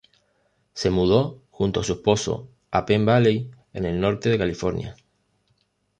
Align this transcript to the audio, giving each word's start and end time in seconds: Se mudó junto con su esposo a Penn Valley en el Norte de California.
Se 0.73 0.89
mudó 0.89 1.43
junto 1.51 1.81
con 1.81 1.85
su 1.85 1.93
esposo 1.93 2.49
a 2.71 2.87
Penn 2.87 3.05
Valley 3.05 3.51
en 3.73 3.85
el 3.85 3.99
Norte 4.01 4.29
de 4.29 4.39
California. 4.39 4.95